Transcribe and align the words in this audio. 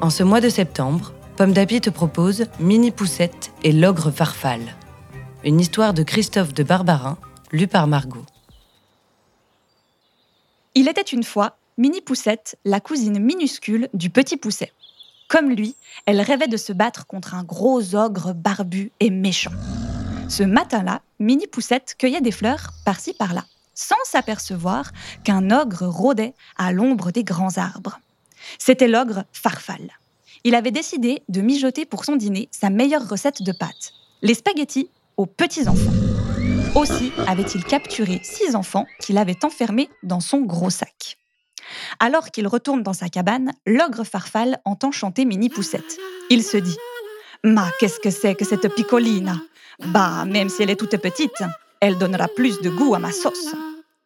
En 0.00 0.10
ce 0.10 0.22
mois 0.22 0.40
de 0.40 0.48
septembre, 0.48 1.12
Pomme 1.36 1.52
d'Api 1.52 1.80
te 1.80 1.90
propose 1.90 2.44
Mini 2.60 2.90
Poussette 2.90 3.52
et 3.62 3.72
l'ogre 3.72 4.10
Farfalle. 4.10 4.74
Une 5.44 5.60
histoire 5.60 5.94
de 5.94 6.02
Christophe 6.02 6.52
de 6.52 6.62
Barbarin, 6.62 7.16
lue 7.52 7.66
par 7.66 7.86
Margot. 7.86 8.24
Il 10.74 10.88
était 10.88 11.00
une 11.00 11.24
fois 11.24 11.56
Mini 11.78 12.00
Poussette, 12.00 12.56
la 12.64 12.80
cousine 12.80 13.18
minuscule 13.18 13.88
du 13.94 14.10
petit 14.10 14.36
Pousset. 14.36 14.72
Comme 15.28 15.50
lui, 15.50 15.74
elle 16.06 16.20
rêvait 16.20 16.48
de 16.48 16.56
se 16.56 16.72
battre 16.72 17.06
contre 17.06 17.34
un 17.34 17.44
gros 17.44 17.94
ogre 17.94 18.32
barbu 18.32 18.90
et 19.00 19.10
méchant. 19.10 19.52
Ce 20.28 20.42
matin-là, 20.42 21.02
Mini 21.18 21.46
Poussette 21.46 21.94
cueillait 21.98 22.20
des 22.20 22.32
fleurs 22.32 22.70
par-ci 22.84 23.14
par-là, 23.14 23.44
sans 23.74 23.96
s'apercevoir 24.04 24.92
qu'un 25.22 25.50
ogre 25.50 25.86
rôdait 25.86 26.34
à 26.56 26.72
l'ombre 26.72 27.10
des 27.10 27.24
grands 27.24 27.56
arbres. 27.58 27.98
C'était 28.58 28.88
l'ogre 28.88 29.24
Farfalle 29.32 29.90
il 30.44 30.54
avait 30.54 30.70
décidé 30.70 31.22
de 31.28 31.40
mijoter 31.40 31.86
pour 31.86 32.04
son 32.04 32.16
dîner 32.16 32.48
sa 32.52 32.68
meilleure 32.68 33.08
recette 33.08 33.42
de 33.42 33.52
pâtes, 33.52 33.92
les 34.20 34.34
spaghettis 34.34 34.90
aux 35.16 35.26
petits-enfants. 35.26 35.92
Aussi 36.74 37.12
avait-il 37.26 37.64
capturé 37.64 38.20
six 38.22 38.54
enfants 38.54 38.84
qu'il 39.00 39.16
avait 39.16 39.44
enfermés 39.44 39.88
dans 40.02 40.20
son 40.20 40.42
gros 40.42 40.70
sac. 40.70 41.16
Alors 41.98 42.30
qu'il 42.30 42.46
retourne 42.46 42.82
dans 42.82 42.92
sa 42.92 43.08
cabane, 43.08 43.52
l'ogre 43.66 44.04
Farfal 44.04 44.60
entend 44.66 44.92
chanter 44.92 45.24
Mini 45.24 45.48
Poussette. 45.48 45.98
Il 46.28 46.42
se 46.42 46.58
dit 46.58 46.76
Ma, 47.42 47.70
qu'est-ce 47.80 48.00
que 48.00 48.10
c'est 48.10 48.34
que 48.34 48.44
cette 48.44 48.68
picolina 48.74 49.40
Bah, 49.86 50.26
même 50.26 50.50
si 50.50 50.62
elle 50.62 50.70
est 50.70 50.76
toute 50.76 50.96
petite, 50.98 51.42
elle 51.80 51.96
donnera 51.96 52.28
plus 52.28 52.60
de 52.60 52.68
goût 52.68 52.94
à 52.94 52.98
ma 52.98 53.12
sauce. 53.12 53.54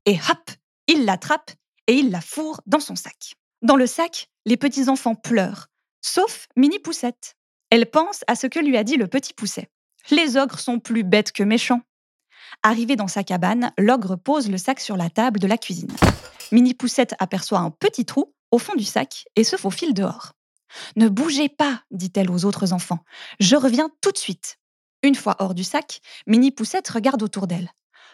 Et 0.07 0.19
hop, 0.31 0.51
il 0.87 1.05
l'attrape 1.05 1.51
et 1.89 1.95
il 1.95 2.11
la 2.11 2.21
fourre 2.21 2.61
dans 2.67 2.81
son 2.81 2.95
sac. 2.95 3.38
Dans 3.63 3.77
le 3.77 3.87
sac, 3.87 4.29
les 4.47 4.57
petits-enfants 4.57 5.17
pleurent, 5.17 5.69
Sauf 6.01 6.47
Mini 6.57 6.79
Poussette. 6.79 7.35
Elle 7.71 7.91
pense 7.91 8.23
à 8.29 8.37
ce 8.37 8.47
que 8.47 8.61
lui 8.61 8.77
a 8.77 8.85
dit 8.85 8.97
le 8.97 9.09
petit 9.09 9.35
Pousset. 9.35 9.69
Les 10.11 10.37
ogres 10.37 10.61
sont 10.61 10.79
plus 10.79 11.03
bêtes 11.03 11.33
que 11.33 11.43
méchants. 11.43 11.83
Arrivé 12.63 12.97
dans 12.97 13.09
sa 13.09 13.25
cabane, 13.25 13.73
l'ogre 13.77 14.17
pose 14.17 14.49
le 14.49 14.59
sac 14.59 14.81
sur 14.81 14.97
la 14.97 15.11
table 15.11 15.41
de 15.41 15.47
la 15.47 15.59
cuisine. 15.59 15.93
Mini 16.53 16.73
Poussette 16.73 17.15
aperçoit 17.19 17.59
un 17.59 17.71
petit 17.71 18.05
trou 18.05 18.33
au 18.53 18.59
fond 18.59 18.75
du 18.75 18.85
sac 18.85 19.27
et 19.37 19.45
se 19.45 19.57
faufile 19.57 19.93
dehors. 19.93 20.33
Ne 20.97 21.09
bougez 21.09 21.49
pas, 21.49 21.83
dit-elle 21.91 22.31
aux 22.31 22.45
autres 22.45 22.73
enfants. 22.73 23.05
Je 23.41 23.57
reviens 23.57 23.91
tout 24.01 24.13
de 24.13 24.19
suite. 24.19 24.59
Une 25.03 25.15
fois 25.15 25.37
hors 25.41 25.55
du 25.55 25.65
sac, 25.65 26.01
Mini 26.27 26.53
Poussette 26.53 26.89
regarde 26.89 27.23
autour 27.23 27.47
d'elle. 27.47 27.71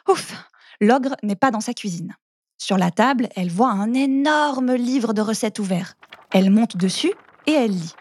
Ouf, 0.09 0.34
l'ogre 0.81 1.17
n'est 1.22 1.37
pas 1.37 1.50
dans 1.50 1.61
sa 1.61 1.75
cuisine. 1.75 2.17
Sur 2.58 2.78
la 2.78 2.91
table, 2.91 3.28
elle 3.36 3.50
voit 3.50 3.70
un 3.70 3.94
énorme 3.94 4.74
livre 4.74 5.12
de 5.12 5.20
recettes 5.20 5.58
ouvert. 5.58 5.94
Elle 6.33 6.50
monte 6.50 6.77
dessus 6.77 7.12
et 7.47 7.52
elle 7.52 7.72
lit 7.72 7.94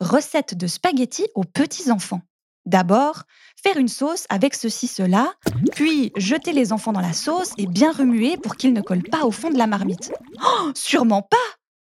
Recette 0.00 0.56
de 0.56 0.66
spaghettis 0.66 1.28
aux 1.34 1.44
petits-enfants. 1.44 2.22
D'abord, 2.66 3.22
faire 3.62 3.76
une 3.76 3.88
sauce 3.88 4.26
avec 4.28 4.54
ceci, 4.54 4.88
cela, 4.88 5.32
puis 5.72 6.12
jeter 6.16 6.52
les 6.52 6.72
enfants 6.72 6.92
dans 6.92 7.00
la 7.00 7.12
sauce 7.12 7.52
et 7.58 7.66
bien 7.66 7.92
remuer 7.92 8.36
pour 8.36 8.56
qu'ils 8.56 8.72
ne 8.72 8.80
collent 8.80 9.08
pas 9.08 9.24
au 9.24 9.30
fond 9.30 9.50
de 9.50 9.58
la 9.58 9.66
marmite. 9.66 10.12
Oh, 10.44 10.70
sûrement 10.74 11.22
pas 11.22 11.36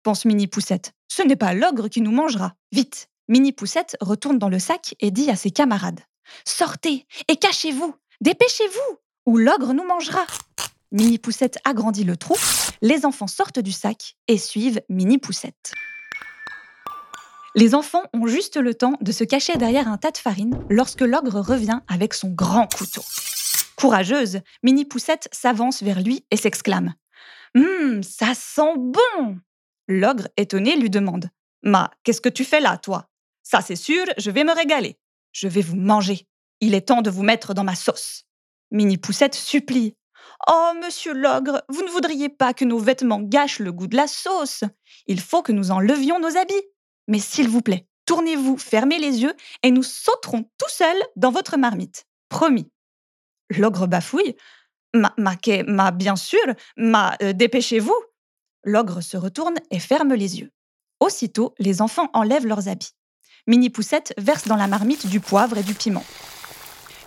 pense 0.06 0.24
Mini 0.24 0.46
Poussette. 0.46 0.94
Ce 1.08 1.24
n'est 1.24 1.36
pas 1.36 1.54
l'ogre 1.54 1.88
qui 1.88 2.00
nous 2.00 2.12
mangera. 2.12 2.54
Vite 2.72 3.10
Mini 3.28 3.52
Poussette 3.52 3.98
retourne 4.02 4.38
dans 4.38 4.50
le 4.50 4.60
sac 4.60 4.94
et 5.00 5.10
dit 5.10 5.32
à 5.32 5.36
ses 5.36 5.50
camarades 5.50 6.00
Sortez 6.46 7.08
et 7.28 7.38
cachez-vous 7.38 7.96
Dépêchez-vous 8.22 9.00
Ou 9.26 9.38
l'ogre 9.38 9.74
nous 9.74 9.84
mangera 9.84 10.24
Mini 10.92 11.18
Poussette 11.18 11.58
agrandit 11.64 12.04
le 12.04 12.16
trou, 12.16 12.36
les 12.82 13.06
enfants 13.06 13.28
sortent 13.28 13.60
du 13.60 13.72
sac 13.72 14.16
et 14.28 14.38
suivent 14.38 14.82
Mini 14.90 15.18
Poussette. 15.18 15.74
Les 17.56 17.74
enfants 17.74 18.04
ont 18.14 18.28
juste 18.28 18.58
le 18.58 18.76
temps 18.76 18.98
de 19.02 19.12
se 19.12 19.24
cacher 19.24 19.58
derrière 19.58 19.88
un 19.88 19.98
tas 19.98 20.12
de 20.12 20.18
farine 20.18 20.60
lorsque 20.70 21.02
l'ogre 21.02 21.40
revient 21.40 21.80
avec 21.88 22.14
son 22.14 22.30
grand 22.30 22.68
couteau. 22.74 23.04
Courageuse, 23.78 24.42
Mini 24.62 24.86
Poussette 24.86 25.28
s'avance 25.32 25.82
vers 25.82 26.02
lui 26.02 26.26
et 26.32 26.38
s'exclame 26.38 26.94
Hum, 27.56 28.04
ça 28.04 28.34
sent 28.34 28.76
bon 28.78 29.40
L'ogre, 29.88 30.28
étonné, 30.38 30.76
lui 30.76 30.90
demande 30.90 31.30
Ma, 31.64 31.92
qu'est-ce 32.04 32.22
que 32.22 32.30
tu 32.30 32.44
fais 32.44 32.60
là, 32.60 32.78
toi? 32.78 33.10
Ça, 33.42 33.62
c'est 33.62 33.76
sûr, 33.76 34.04
je 34.18 34.32
vais 34.32 34.44
me 34.44 34.54
régaler. 34.54 34.98
Je 35.32 35.48
vais 35.48 35.62
vous 35.62 35.76
manger. 35.76 36.28
Il 36.60 36.74
est 36.74 36.88
temps 36.88 37.02
de 37.02 37.10
vous 37.10 37.24
mettre 37.24 37.54
dans 37.54 37.64
ma 37.64 37.76
sauce. 37.76 38.26
Mini 38.72 38.98
Poussette 38.98 39.36
supplie 39.36 39.96
Oh, 40.48 40.72
monsieur 40.84 41.14
l'ogre, 41.14 41.64
vous 41.70 41.84
ne 41.84 41.90
voudriez 41.90 42.30
pas 42.30 42.54
que 42.54 42.66
nos 42.66 42.80
vêtements 42.80 43.22
gâchent 43.22 43.60
le 43.60 43.72
goût 43.72 43.88
de 43.88 43.96
la 43.96 44.08
sauce 44.08 44.64
Il 45.08 45.20
faut 45.20 45.42
que 45.42 45.52
nous 45.52 45.72
enlevions 45.72 46.20
nos 46.20 46.38
habits. 46.38 46.54
Mais 47.08 47.20
s'il 47.20 47.50
vous 47.50 47.62
plaît, 47.62 47.88
tournez-vous, 48.06 48.58
fermez 48.58 49.00
les 49.00 49.22
yeux 49.22 49.34
et 49.64 49.72
nous 49.72 49.84
sauterons 49.84 50.44
tout 50.58 50.70
seuls 50.70 51.02
dans 51.16 51.32
votre 51.32 51.58
marmite. 51.58 52.06
Promis. 52.30 52.70
L'ogre 53.50 53.88
bafouille. 53.88 54.36
Ma, 54.94 55.14
ma, 55.18 55.36
ma 55.68 55.92
bien 55.92 56.16
sûr, 56.16 56.40
ma, 56.78 57.16
euh, 57.22 57.34
dépêchez-vous. 57.34 57.96
L'ogre 58.64 59.02
se 59.02 59.18
retourne 59.18 59.56
et 59.70 59.80
ferme 59.80 60.14
les 60.14 60.40
yeux. 60.40 60.52
Aussitôt, 61.00 61.54
les 61.60 61.82
enfants 61.82 62.10
enlèvent 62.14 62.48
leurs 62.48 62.68
habits. 62.70 62.94
Mini 63.48 63.70
Poussette 63.70 64.14
verse 64.18 64.48
dans 64.48 64.56
la 64.56 64.68
marmite 64.68 65.06
du 65.08 65.20
poivre 65.20 65.58
et 65.58 65.64
du 65.64 65.76
piment. 65.76 66.04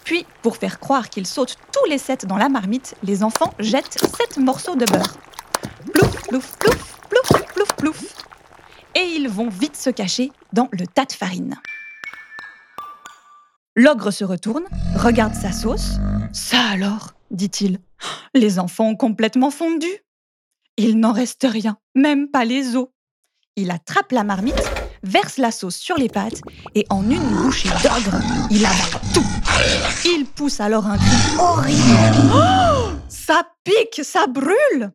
Puis, 0.08 0.24
pour 0.40 0.56
faire 0.56 0.80
croire 0.80 1.10
qu'ils 1.10 1.26
sautent 1.26 1.58
tous 1.70 1.84
les 1.90 1.98
sept 1.98 2.24
dans 2.24 2.38
la 2.38 2.48
marmite, 2.48 2.94
les 3.02 3.22
enfants 3.22 3.52
jettent 3.58 3.98
sept 4.16 4.38
morceaux 4.38 4.74
de 4.74 4.86
beurre. 4.86 5.18
Plouf, 5.92 6.22
plouf, 6.28 6.56
plouf, 6.56 7.02
plouf, 7.10 7.44
plouf, 7.52 7.72
plouf 7.76 8.04
et 8.94 9.02
ils 9.02 9.28
vont 9.28 9.50
vite 9.50 9.76
se 9.76 9.90
cacher 9.90 10.32
dans 10.54 10.70
le 10.72 10.86
tas 10.86 11.04
de 11.04 11.12
farine. 11.12 11.56
L'ogre 13.76 14.10
se 14.10 14.24
retourne, 14.24 14.64
regarde 14.96 15.34
sa 15.34 15.52
sauce. 15.52 15.98
Ça 16.32 16.62
alors, 16.72 17.12
dit-il, 17.30 17.78
les 18.32 18.58
enfants 18.58 18.88
ont 18.88 18.96
complètement 18.96 19.50
fondu. 19.50 19.90
Il 20.78 21.00
n'en 21.00 21.12
reste 21.12 21.46
rien, 21.46 21.76
même 21.94 22.30
pas 22.30 22.46
les 22.46 22.76
os. 22.76 22.88
Il 23.56 23.70
attrape 23.70 24.12
la 24.12 24.24
marmite, 24.24 24.56
verse 25.02 25.38
la 25.38 25.50
sauce 25.50 25.76
sur 25.76 25.96
les 25.96 26.08
pâtes 26.08 26.40
et 26.74 26.86
en 26.90 27.08
une 27.08 27.28
bouchée 27.42 27.68
d'ogre, 27.82 28.20
il 28.50 28.64
avale 28.64 29.00
tout. 29.14 29.24
Il 30.04 30.26
pousse 30.26 30.60
alors 30.60 30.86
un 30.86 30.96
cri 30.96 31.36
horrible. 31.38 32.32
Oh, 32.34 32.90
ça 33.08 33.42
pique, 33.64 34.04
ça 34.04 34.26
brûle 34.26 34.92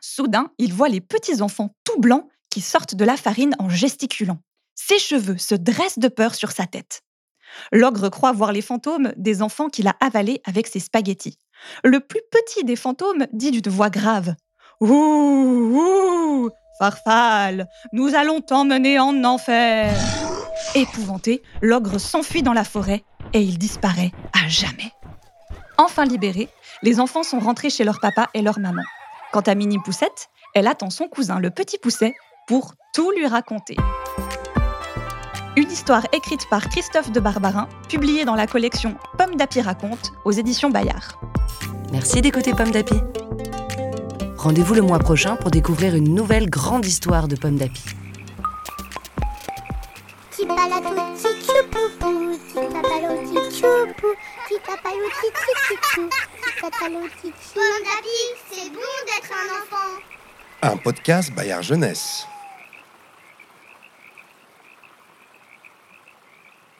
Soudain, 0.00 0.50
il 0.58 0.72
voit 0.72 0.88
les 0.88 1.00
petits 1.00 1.42
enfants 1.42 1.74
tout 1.84 2.00
blancs 2.00 2.26
qui 2.50 2.60
sortent 2.60 2.94
de 2.94 3.04
la 3.04 3.16
farine 3.16 3.54
en 3.58 3.68
gesticulant. 3.68 4.38
Ses 4.74 4.98
cheveux 4.98 5.38
se 5.38 5.54
dressent 5.54 5.98
de 5.98 6.08
peur 6.08 6.34
sur 6.34 6.50
sa 6.50 6.66
tête. 6.66 7.02
L'ogre 7.70 8.08
croit 8.08 8.32
voir 8.32 8.52
les 8.52 8.62
fantômes 8.62 9.12
des 9.16 9.42
enfants 9.42 9.68
qu'il 9.68 9.86
a 9.86 9.96
avalés 10.00 10.40
avec 10.44 10.66
ses 10.66 10.80
spaghettis. 10.80 11.38
Le 11.84 12.00
plus 12.00 12.20
petit 12.30 12.64
des 12.64 12.76
fantômes 12.76 13.26
dit 13.32 13.50
d'une 13.50 13.72
voix 13.72 13.90
grave 13.90 14.34
Nous 17.92 18.14
allons 18.14 18.40
t'emmener 18.40 18.98
en 18.98 19.24
enfer. 19.24 19.94
Épouvanté, 20.74 21.42
l'ogre 21.60 21.98
s'enfuit 21.98 22.42
dans 22.42 22.52
la 22.52 22.64
forêt 22.64 23.04
et 23.32 23.40
il 23.40 23.58
disparaît 23.58 24.12
à 24.32 24.48
jamais. 24.48 24.92
Enfin 25.78 26.04
libérés, 26.04 26.48
les 26.82 27.00
enfants 27.00 27.22
sont 27.22 27.38
rentrés 27.38 27.70
chez 27.70 27.84
leur 27.84 28.00
papa 28.00 28.28
et 28.34 28.42
leur 28.42 28.58
maman. 28.58 28.82
Quant 29.32 29.40
à 29.40 29.54
Mini 29.54 29.78
Poussette, 29.78 30.28
elle 30.54 30.66
attend 30.66 30.90
son 30.90 31.08
cousin 31.08 31.38
le 31.40 31.50
petit 31.50 31.78
Pousset 31.78 32.12
pour 32.46 32.74
tout 32.94 33.10
lui 33.12 33.26
raconter. 33.26 33.76
Une 35.56 35.70
histoire 35.70 36.06
écrite 36.12 36.48
par 36.48 36.68
Christophe 36.68 37.12
de 37.12 37.20
Barbarin, 37.20 37.68
publiée 37.88 38.24
dans 38.24 38.34
la 38.34 38.46
collection 38.46 38.96
Pomme 39.18 39.36
d'Api 39.36 39.60
raconte 39.60 40.12
aux 40.24 40.32
éditions 40.32 40.70
Bayard. 40.70 41.20
Merci 41.92 42.22
d'écouter 42.22 42.52
Pomme 42.52 42.70
d'Api. 42.70 42.94
Rendez-vous 44.42 44.74
le 44.74 44.82
mois 44.82 44.98
prochain 44.98 45.36
pour 45.36 45.52
découvrir 45.52 45.94
une 45.94 46.16
nouvelle 46.16 46.50
grande 46.50 46.84
histoire 46.84 47.28
de 47.28 47.36
Pomme 47.36 47.58
d'Api. 47.58 47.80
Pomme 50.36 50.56
d'Api, 50.56 50.82
c'est 58.50 58.68
bon 58.70 58.80
d'être 59.06 59.30
un 59.30 59.46
enfant. 59.60 59.92
Un 60.62 60.76
podcast 60.76 61.32
Bayard 61.32 61.62
Jeunesse. 61.62 62.26